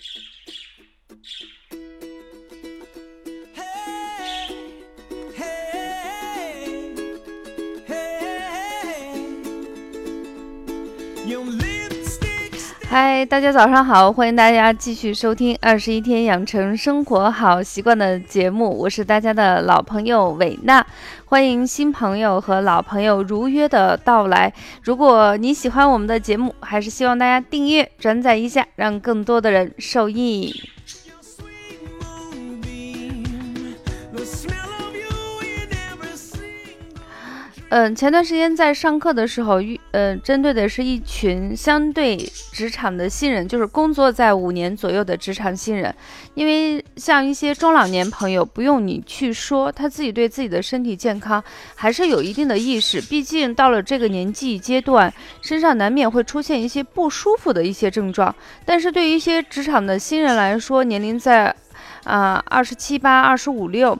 [0.00, 0.57] Thank you.
[12.90, 14.10] 嗨，大家早上好！
[14.10, 20.86] 欢迎大家继续收听《二十一天养成生活好习惯》的节目，我是大家的老朋友伟娜，
[21.26, 24.50] 欢迎新朋友和老朋友如约的到来。
[24.82, 30.50] 如果你喜欢我们的节目，还是希望大家订阅、转载一下，让更多的人受益。
[37.70, 42.16] 嗯，前段时间在上课的时候，遇呃，针对的是一群相对
[42.50, 45.94] 职场的新人，就是工作在五年左右的职场新人。
[46.32, 51.44] 因为像一些中老年朋友，不用你去说，他自己对自己的身体健康
[51.74, 53.02] 还是有一定的意识。
[53.02, 58.34] 毕竟到了这个年纪阶段，身上难免会出现一些不舒服的一些症状。
[58.64, 61.54] 但是对于一些职场的新人来说，年龄在
[62.04, 63.98] 啊二十七八、二十五六。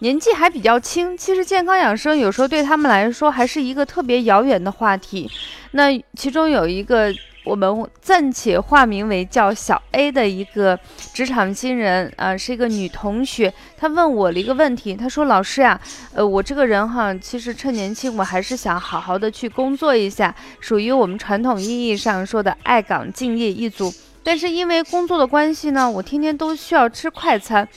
[0.00, 5.30] 年纪还比较轻，其实健康养生有时候对他们来说还是一个特别遥远的话题。
[5.72, 10.78] 那其中有一个我们暂且化名为叫小 A 的一个
[11.12, 13.52] 职场新人，啊，是一个女同学。
[13.76, 15.78] 她问我了一个问题，她说：“老师呀，
[16.14, 23.92] 呃，我这个人哈，其实趁年轻，我还是想好好的去工作一下，属于我们传统意义上说的爱岗敬业一族。
[24.22, 27.68] 但是因为工作的关系呢，我天天都需要吃快餐。”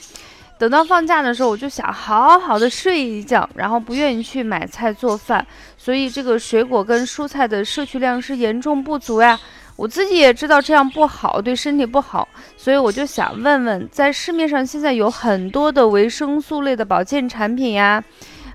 [0.56, 5.44] 等到放假的时候，我就想好好的睡一觉，然后不愿意去买菜做饭，
[5.76, 9.38] 所以这个水果跟蔬菜的摄取量是严重不足呀。
[9.76, 18.02] 我自己也知道这样不好，对身体不好，所以我就想问问，在市面上现在有很多的维生素类的保健产品呀，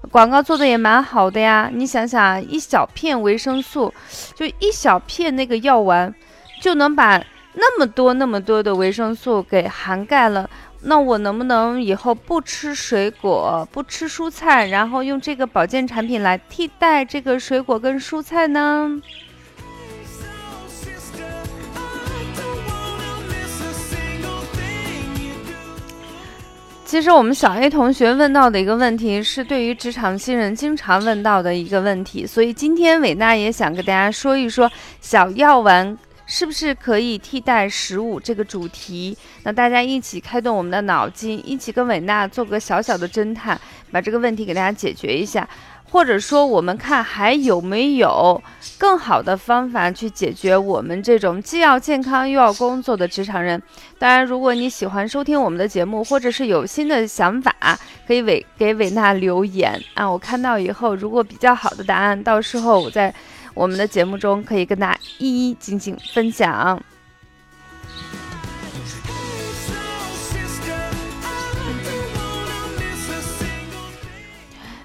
[0.09, 1.69] 广告做的也蛮好的呀。
[1.73, 3.94] 你想想，一小片维生素，
[4.34, 6.16] 就一小片那个药丸，
[6.61, 7.22] 就能把
[7.53, 10.50] 那么多那么多的维生素给涵盖了。
[10.81, 19.01] 那我能不能以后不吃水果，不吃蔬菜，然后用这个保健产品来替代这个水果跟蔬菜呢？
[26.85, 35.95] 其实我们小 A 同学问到的一个问题，是对于职场新人经常问到的一个问题，所以今天伟娜也想跟大家说一说小药丸。
[36.31, 39.17] 是不是可以替代食物这个主题？
[39.44, 43.59] 那大家一起开动我们的脑筋，一起跟伟娜做个小小的侦探，
[43.91, 45.50] 把这个问题给大家解决一下。
[45.91, 48.39] 或者说，我们看还有没有
[48.78, 53.59] 更好的方法去解决我们这种既要健康又要工作的职场人？
[53.97, 57.51] 当然，如果你喜欢收听我们的节目，或者是有新的想法，
[58.06, 60.07] 可以伟给伟娜留言啊。
[60.07, 63.12] 我看到以后，如果比较好的答案，到时候我再。
[63.54, 66.82] 我们的节目中可以跟大家一一进行分享。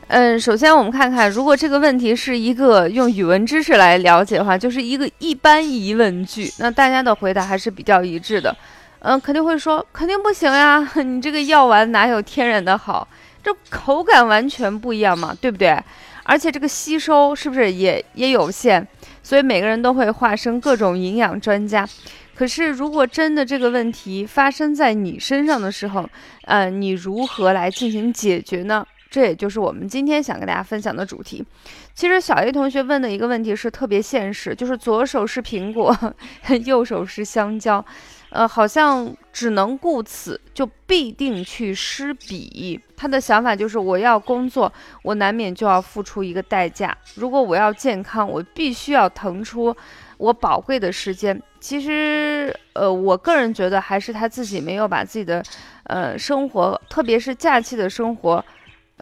[0.09, 8.55] 嗯，首先我们看看，如果这个问题是一个用语文知识来了解的话，就是一个一般疑问句，那大家的回答还是比较一致的。
[9.01, 13.09] 嗯，肯定会说肯定不行呀， 你这个药丸哪有天然的好？
[13.43, 15.77] 这口感完全不一样嘛，对不对？
[16.25, 18.85] 而且这个吸收是不是也也有限？
[19.23, 21.89] 所以每个人都会化身各种营养专家。
[22.35, 26.09] 可是如果真的这个问题发生在你身上的时候，
[26.47, 28.85] 呃，你如何来进行解决呢？
[29.09, 31.45] 这也就是我们今天想跟大家分享的主题。
[31.95, 35.97] 其实小 A 同学问的一个问题是特别现实，就是左手是苹果，
[36.65, 37.85] 右手是香蕉。
[38.35, 42.81] 呃，好像只能顾此，就必定去施彼。
[42.97, 44.71] 他的想法就是，我要工作，
[45.05, 46.97] 我难免就要付出一个代价。
[47.15, 49.75] 如果我要健康，我必须要腾出
[50.19, 51.41] 我宝贵的时间。
[51.61, 55.41] 其实，呃，我个人觉得还是他自己没有把自己的，
[55.85, 58.45] 呃，生活，特别是假期的生活。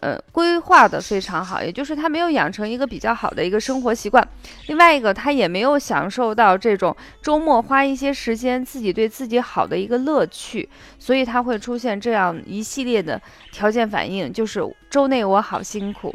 [0.03, 4.27] 呃，规划的非常好，也就是他没有养成一个比较好的一个生活习惯。
[4.67, 10.67] 另外一个，他也没有享受到这种周末花一些时间自己对自己好的一个乐趣，
[10.99, 13.21] 所以他会出现这样一系列的
[13.53, 16.13] 条件反应，就是周内我好辛苦。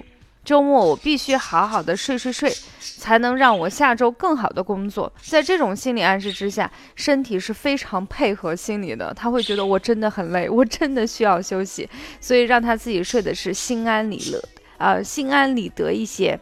[0.49, 2.50] 周末我必须好好的睡睡睡，
[2.81, 5.12] 才能让我下周更好的工作。
[5.21, 11.87] 在这种心理暗示之下，身体是非常配合心理的，他会觉得我真的很累， 我真的需要休息，
[12.19, 14.43] 所以让他自己睡的是心安理乐，
[14.79, 16.41] 呃，心安理得一些。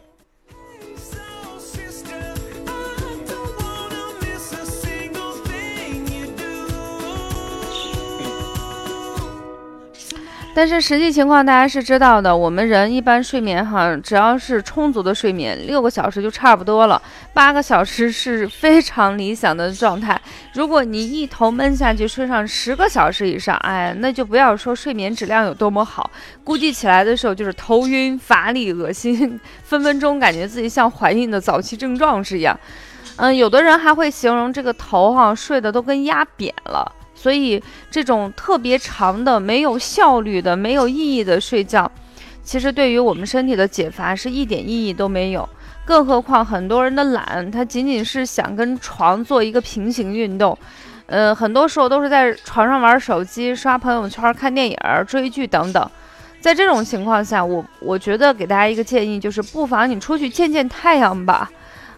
[10.57, 16.99] 但是实际情况大家是知道的，我们人一般睡眠哈，只要是充足的睡眠，六个小时就差不多了，
[17.31, 20.19] 八个小时是非常理想的状态。
[20.53, 26.09] 如果你一头闷下去睡上十个小时以上，哎，那就不要说睡眠质量有多么好，
[26.43, 32.59] 估计起来的时候就是头晕、乏力、恶心，分分钟感觉自己像怀孕的早期症状是一样。
[33.17, 36.91] 嗯，有的人还会形容这个头哈睡得都跟压扁了。
[37.17, 41.91] 所以，这种特别长的、没有效率的、没有意义的睡觉，
[42.43, 45.49] 其实对于我们身体的解乏是一点意义都没有。
[45.83, 50.55] 更何况，很多人的懒，他仅仅是想跟床做一个平行运动，
[51.07, 54.77] 呃，很多时候都是在床上玩手机、刷朋友圈、看电影、
[55.07, 55.89] 追剧等等。
[56.39, 61.49] 在这种情况下，我我觉得给大家一个建议，就是不妨你出去见见太阳吧，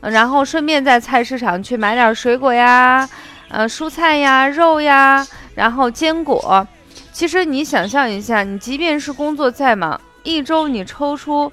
[0.02, 3.08] 然后顺便在菜市场去买点水果呀。
[3.50, 5.26] 呃，蔬菜呀，肉呀，
[5.56, 6.68] 然后坚果。
[7.12, 11.52] 其实你想象一下，你即便是工作再忙，一周你抽出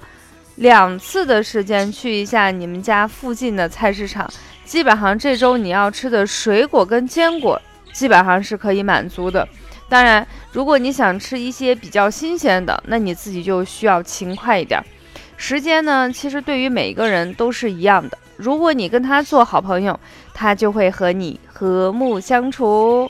[0.55, 4.31] 两次的时间去一下你们家附近的菜市场，
[4.63, 7.61] 基本上这周你要吃的水果跟坚果
[7.91, 9.47] 基本上是可以满足的。
[9.89, 14.81] 当然，如果你想吃一些比较新鲜的，那你自己就需要勤快一点。
[15.35, 18.17] 时间呢，其实对于每一个人都是一样的。
[18.37, 19.99] 如果你跟他做好朋友，
[20.33, 23.09] 他就会和你和睦相处。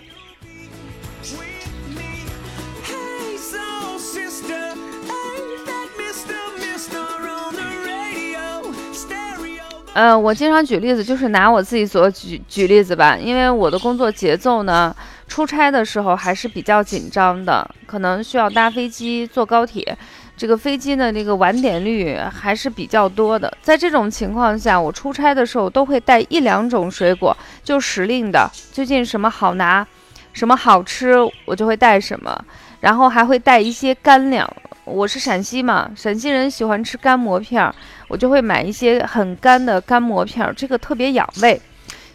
[9.93, 14.95] 呃，我经常举例子，就是拿我自己所举举例子吧，因为我的工作节奏呢，
[15.27, 19.97] 出差的时候还是比较紧张的，可能需要搭飞机、坐高铁。
[20.35, 29.85] 这个飞机的那个晚点率还是比较多的，在这种情况下，我出差的时候都会带一两种水果，就时令的，最近什么好拿，
[30.33, 31.15] 什么好吃，
[31.45, 32.39] 我就会带什么，
[32.81, 34.47] 然后还会带一些干粮。
[34.85, 37.73] 我是陕西嘛，陕西人喜欢吃干馍片儿，
[38.07, 41.59] 我就会买一些很干的干馍片儿，这个特别养胃。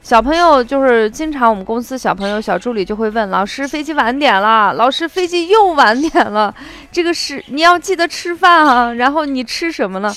[0.03, 6.53] 小朋友就是经常我们公司小朋友小助理就会问老师飞机晚点了，老师飞机又晚点了，
[6.91, 8.93] 这个是你要记得吃饭啊。
[8.95, 10.13] 然后你吃什么呢？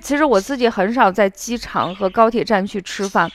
[0.00, 3.30] 其实我自己很少在机场和高铁站去吃饭，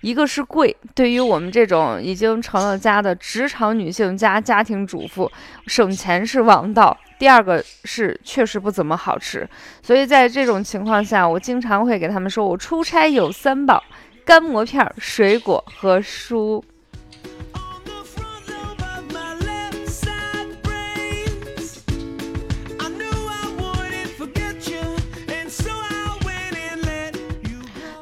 [0.00, 5.30] 一个是贵，对于我们这种已经成了家的职场女性加家庭主妇，
[5.66, 6.96] 省钱是王道。
[7.18, 9.48] 第二个是确实不怎么好吃，
[9.82, 13.82] 所以在这种情况下，我经常会给他们说，我出差有三宝。
[14.28, 16.62] 干馍片、水果和书。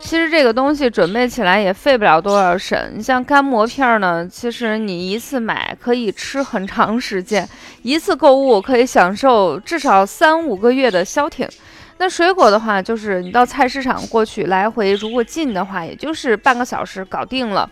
[0.01, 2.95] 其实这个东西准备起来也费不了多少神。
[2.97, 7.49] 你像干馍片呢，其实你一次买可以吃很长时间，
[7.83, 11.49] 一次购物可以享受至少三五个月的消停。
[11.99, 17.69] 那水果的话，就是你到菜市场过去来回，如果近的话，也就是半个小时搞定了。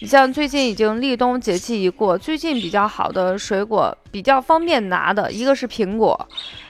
[0.00, 6.28] 你像最近已经立冬节气一过，最近比较好的水果，比较方便拿的一个是苹果，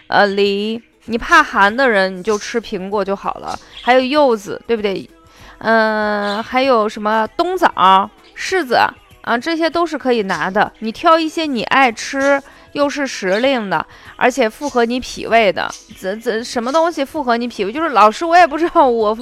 [0.08, 0.82] 呃，梨。
[1.06, 3.58] 你怕寒的人，你就吃苹果就好了。
[3.82, 5.08] 还有柚子，对不对？
[5.58, 8.74] 嗯，还有什么冬枣、柿子
[9.22, 10.70] 啊，这些都是可以拿的。
[10.80, 12.40] 你挑一些你爱吃。
[12.72, 13.84] 又是时令的，
[14.16, 17.72] 而且符合你脾胃的，怎怎什么东西符合你脾胃？
[17.72, 19.16] 就是老师，我也不知道我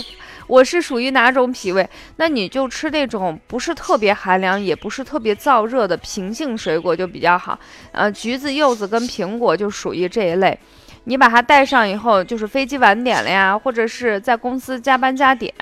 [0.46, 1.88] 我是属于哪种脾胃。
[2.16, 7.58] 那你就吃那种不是特别寒凉，也不是特别燥热的平性水果就比较好。
[7.92, 10.58] 呃，橘子、柚子跟苹果就属于这一类。
[11.04, 15.54] 你把它带上以后，就是飞机晚点了呀，或者是在公司加班加点，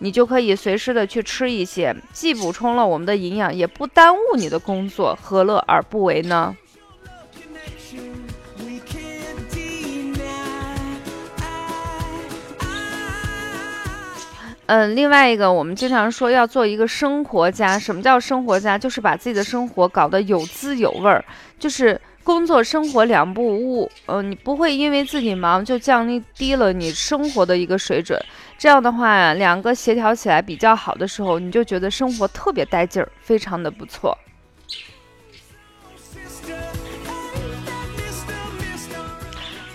[0.00, 6.54] 你就可以随时的去吃一些，既补充了我们的营养，也不耽误你的工作，何乐而不为呢？
[14.66, 17.78] 嗯，另外一个，我们经常说要做一个生活家。
[17.78, 18.78] 什么叫生活家？
[18.78, 21.22] 就是把自己的生活搞得有滋有味儿，
[21.58, 23.90] 就是工作生活两不误。
[24.06, 28.18] 嗯，你不会因为自己忙就降低低了你生活的一个水准。
[28.56, 34.16] 这样的话，两个协调起来比较好的时候，你就觉得生活特别带劲儿，非常的不错。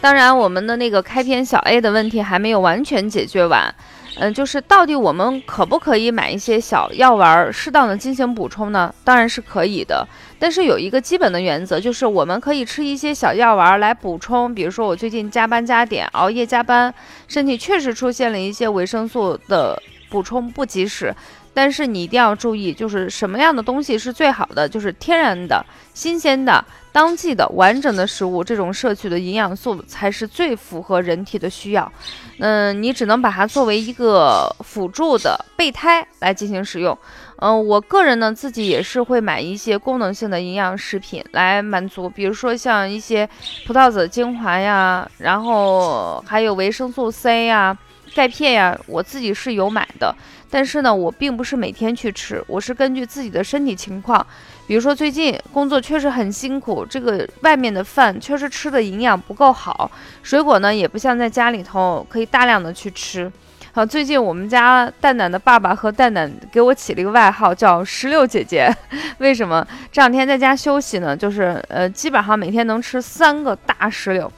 [0.02, 3.76] 当然，我们的那个开篇小 A 的问题还没有完全解决完。
[4.20, 8.94] 嗯，就是到底我们可不可以买一些小药丸，适当的进行补充呢？
[9.04, 10.06] 当然是可以的，
[10.38, 14.54] 但是有一个基本的原则，就是我们可以吃一些小药丸来补充。
[14.54, 16.94] 比如说我最近加班加点，熬夜加班，
[17.30, 21.16] 身体确实出现了一些维生素的补充不及时。
[21.52, 31.92] 但是你一定要注意，就是什么样的东西是最好的，就是天然的、新鲜的、当季的完整的食物，这种摄取的营养素才是最符合人体的需要。
[32.40, 36.98] 嗯，你只能把它作为一个辅助的备胎来进行使用。
[37.38, 43.30] 嗯，我个人呢自己也是会买一些功能性的营养食品来满足，比如说像一些
[43.68, 47.78] 葡萄籽精华呀，然后还有维生素 C 呀、
[48.16, 50.14] 钙片呀，我自己是有买的。
[50.52, 54.26] 但是呢，我并不是每天去吃，我是根据自己的身体情况，
[54.66, 59.92] 比如说最近工作确实很辛苦，这个外面的饭确实吃的营养不够好，
[60.24, 63.32] 水果呢也不像在家里头可以大量的去吃。
[63.72, 68.76] 好，最近我们家蛋蛋的爸爸和蛋蛋给我起了一个外号，叫石榴姐姐。
[69.20, 69.66] 为什么？
[69.92, 74.32] 这两天在家休息呢，就是呃，基本上每天能吃三个大石榴，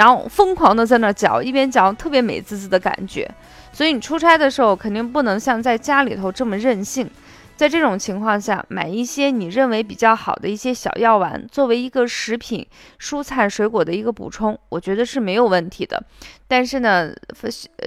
[0.00, 3.30] 然后疯狂的在那嚼，一边嚼特别美滋滋的感觉。
[3.70, 7.06] 所以你出差的时候肯定不能像在家里头这么任性，
[7.54, 12.66] 在这种情况下，买一些你认为比较好的一些小药丸，作为一个食品、
[12.98, 16.02] 蔬菜、水果的一个补充，我觉得是没有问题的。
[16.48, 17.12] 但是呢，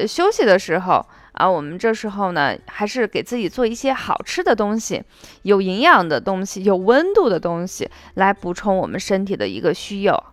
[0.07, 5.01] 休息的时候啊，我们这时候呢，还是给自己做一些好吃的东西，
[5.41, 10.32] 有营养的东西，有温度的东西，来补充我们身体的一个需要。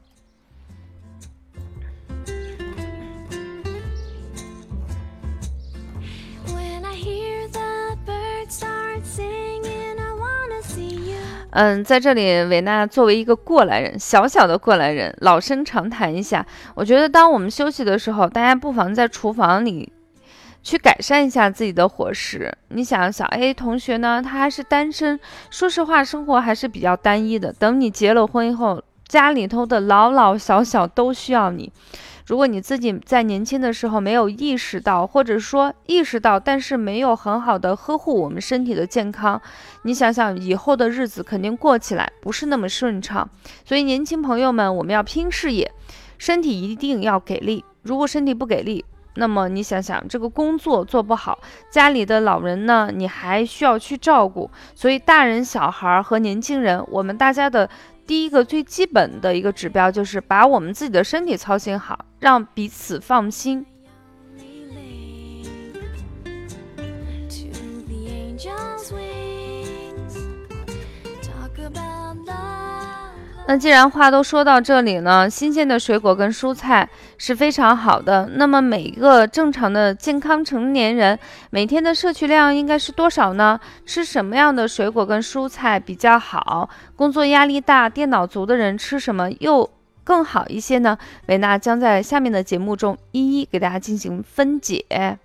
[11.51, 16.47] 嗯，在这里，维娜作为一个过来人，小小的过来人，老生常谈一下。
[16.75, 19.93] 我觉得，当我们休息的时候，大家不妨在厨房里
[20.63, 22.53] 去改善一下自己的伙食。
[22.69, 25.19] 你想，小 A 同学呢，他还是单身，
[25.51, 27.53] 说实话，生活还是比较单一的。
[27.53, 31.73] 等你结了婚以后，家里头的老老小小都需要你。
[32.31, 39.43] 如果你自己在年轻的时候没有意识到，或者说意识到，但是没有很好的呵护我们身体的健康，
[39.83, 43.29] 你想想以后的日子肯定过起来不是那么顺畅。
[43.65, 45.73] 所以年轻朋友们，我们要拼事业，
[46.19, 47.65] 身体一定要给力。
[47.83, 48.85] 如果身体不给力，
[49.17, 51.37] 那么你想想这个工作做不好，
[51.69, 54.49] 家里的老人呢，你还需要去照顾。
[54.77, 57.69] 所以大人、小孩和年轻人，我们大家的。
[58.11, 63.65] 第一个最基本的一个指标就是把我们自己的身体操心好，让彼此放心。
[73.47, 76.89] 那既然话都说到这里呢，新鲜的水果跟蔬菜
[77.23, 78.27] 是非常好的。
[78.33, 81.19] 那么每一个正常的健康成年人
[81.51, 83.61] 每天的摄取量应该是多少呢？
[83.85, 86.71] 吃什么样的水果跟蔬菜比较好？
[86.97, 89.69] 工作压力大、电脑族的人吃什么又
[90.03, 90.97] 更好一些呢？
[91.27, 95.19] 维娜将在下面的节目中一一给大家进行分解。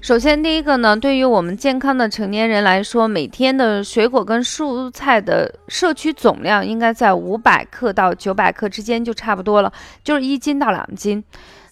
[0.00, 9.70] 首先，第一个呢，对于我们健康的成年人来说，每天的水果跟蔬菜的摄取总量应该在五百克到九百克之间就差不多了，
[10.02, 11.22] 就是一斤到两斤。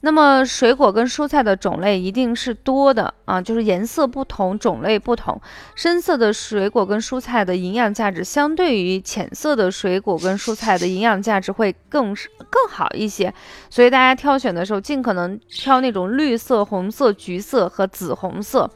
[0.01, 5.41] 那么水果跟蔬菜的种类一定是多的啊，就是颜色不同，种类不同。
[5.75, 12.15] 深色的水果跟蔬菜的营养价值，相对于浅色的水果跟蔬菜的营养价值会更
[12.49, 13.33] 更好一些。
[13.69, 18.71] 所以大家挑选的时候，尽可能挑那种绿色、红色、橘色和紫红色。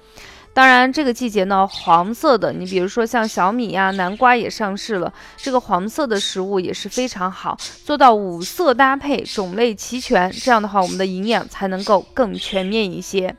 [0.54, 7.56] 当然，这个季节呢，黄色的，你比如说像小米呀、南瓜也上市了，这个黄色的食物也是非常好，
[7.86, 13.34] 做到五色搭配，种类齐全，这样的话，我们的营养才能够更全面一些。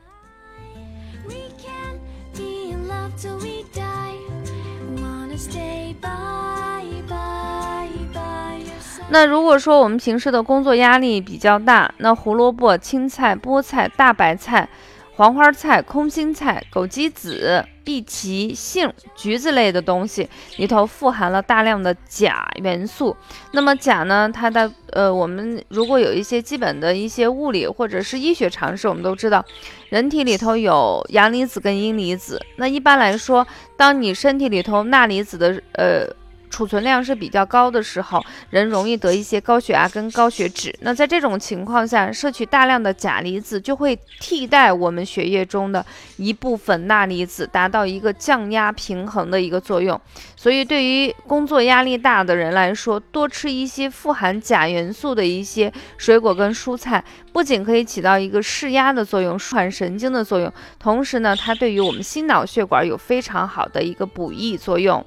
[9.10, 14.68] 那如果说我们平时的工作压力比较大，那胡萝卜、青菜、菠菜、大白菜。
[15.16, 23.16] 黄花菜、空心菜、枸杞子、荸荠、杏、橘子类的东西里头富含了大量的钾元素。
[23.52, 24.28] 那么钾呢？
[24.32, 29.44] 它的呃，我们如果有一些基本的一些物理或者是医学常识，我们都知道，
[29.88, 32.40] 人体里头有阳离子跟阴离子。
[32.56, 36.23] 那一般来说，当你身体里头钠离子的呃。
[36.54, 40.72] 储存量是比较高的时候，人容易得一些高血压跟高血脂。
[40.82, 45.84] 那在这种情况下，摄取大量的钾离子就会替代我们血液中的
[46.16, 50.00] 一部分钠离子，达到一个降压平衡的一个作用。
[50.36, 65.04] 所以，对于工作压力大的人来说，多吃一些富含钾元素的一些水果跟蔬菜，不仅可以起到一个释压的作用、舒缓神经的作用，同时呢，它对于我们心脑血管有非常好的一个补益作用。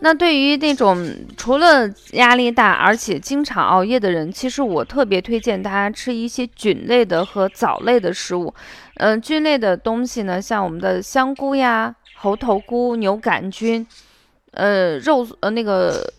[0.00, 1.02] 那对于那种
[1.36, 8.52] 除了压力大，而且经常熬夜的人，其实我特别推荐大家吃一些菌类的和藻类的食物。
[8.96, 13.86] 嗯，菌类的东西呢，像我们的香菇呀、猴头菇、牛杆菌，
[14.50, 16.12] 呃，肉呃那个。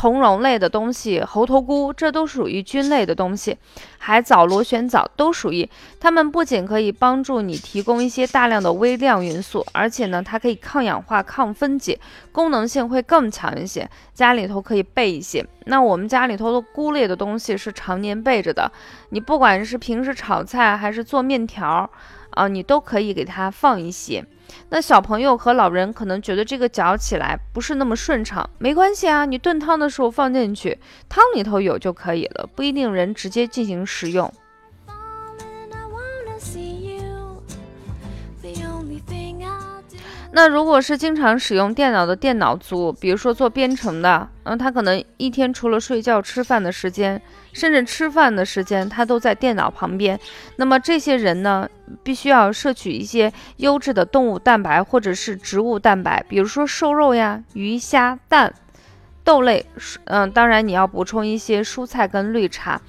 [0.00, 3.58] 从容类的东西，猴头菇，这都属于菌类的东西。
[3.98, 5.68] 海藻、螺旋藻都属于。
[5.98, 11.98] 它们不仅可以帮助你提供一些大量的微量元素，而且呢，它可以抗氧化、抗分解，
[12.30, 13.90] 功能性会更强一些。
[14.14, 15.44] 家里头可以备一些。
[15.64, 18.70] 那我们家里头的菇类的东西是常年备着的。
[19.08, 21.90] 你不管是平时炒菜还是做面条，
[22.30, 24.24] 啊，你都可以给它放一些。
[24.70, 30.78] 那小朋友和老人可能觉得这个嚼起来不是那么顺畅，没关系啊，你炖汤的时候放进去，
[31.08, 34.32] 汤里头有就可以了，不一定人直接进行食用。
[40.38, 47.20] 那如果是经常使用电脑的电脑族，比如说做编程的，嗯，他可能一天除了睡觉、吃饭的时间，
[47.52, 50.16] 甚至吃饭的时间，他都在电脑旁边。
[50.54, 51.68] 那么这些人呢，
[52.04, 58.54] 必须要摄取一些优质的动物蛋白或者是植物蛋白，比如说瘦肉呀、鱼虾蛋、
[59.24, 59.66] 豆类，
[60.04, 62.80] 嗯，当然你要补充一些蔬菜跟绿茶。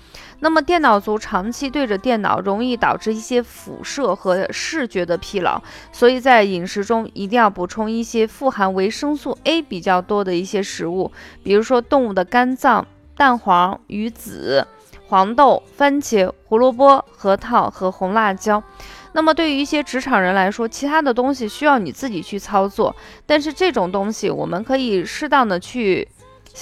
[0.42, 11.12] 那么电脑族长期对着电脑，容易导致一些辐射和视觉的疲劳，所以在饮食中一定要补充一些富含维生素 A 比较多的一些食物，
[11.44, 14.66] 比如说动物的肝脏、蛋黄、鱼子、
[15.08, 18.64] 黄豆、番茄、胡萝卜、核桃和红辣椒。
[19.12, 26.08] 那么对于一些职场人来说，其他的东西需要你自己去操作，但是这种东西我们可以适当的去。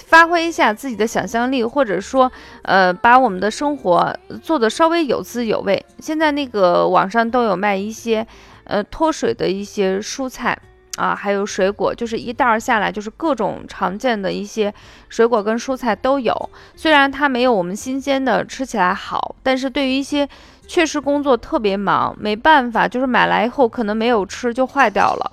[0.05, 5.83] 发挥一下自己的想象力，或者说，呃，把我们的生活做得稍微有滋有味。
[5.99, 8.25] 现在那个网上都有卖一些，
[8.65, 10.57] 呃，脱水的一些蔬菜
[10.97, 14.73] 啊，还有水果，就是一袋儿下来就是各种常见的一些
[15.09, 16.49] 水果跟蔬菜都有。
[16.75, 20.27] 虽然它没有我们新鲜的吃起来好，但是对于一些
[20.67, 25.31] 确实工作特别忙，没办法，就是买来以后可能没有吃就坏掉了。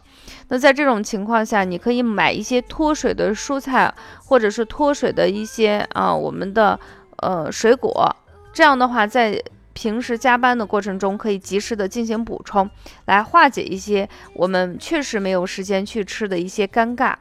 [0.49, 6.79] 那在这种情况下，你可以买一些脱水的蔬菜，或者是脱水的一些啊，我们的
[7.18, 8.14] 呃水果。
[8.53, 9.42] 这样的话，在
[9.73, 12.71] 平时加班的过程中，可以及时的进行补充，
[13.07, 17.14] 来化解一些我们确实没有时间去吃的一些尴尬。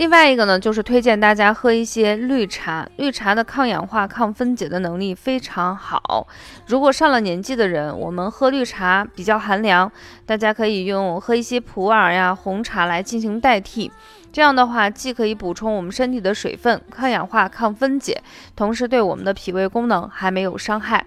[0.00, 2.88] 另外一个呢，就是推荐大家喝一些绿茶。
[2.96, 6.26] 绿茶的抗氧化、抗分解的能力非常好。
[6.66, 9.92] 如果上了年纪的人，我们喝绿茶比较寒凉，
[10.24, 13.92] 大家可以用喝一些普洱呀、红茶来进行代替。
[14.32, 18.22] 这样的话，既可以补充我们身体的水分，抗氧化、抗分解，
[18.56, 21.04] 同时对我们的脾胃功能还没有伤害。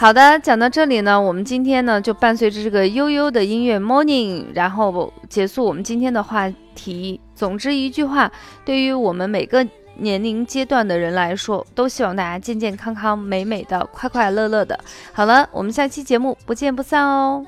[0.00, 7.20] 好的，讲到这里呢，我们今天呢就伴随着这个悠悠的音乐 Morning，然后结束我们今天的话题。
[7.34, 8.30] 总之一句话，
[8.64, 14.78] 对于我们每个年龄阶段的人来说，都希望大家健健康康、美美的、快快乐乐的。
[15.12, 17.44] 好了，我们下期节目不见不散哦。